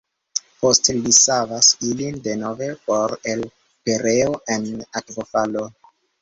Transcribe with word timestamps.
Poste 0.61 0.93
li 1.01 1.11
savas 1.17 1.69
ilin 1.87 2.17
denove 2.27 2.69
for 2.87 3.13
el 3.35 3.45
pereo 3.91 4.33
en 4.57 4.67
akvofalo. 5.03 5.69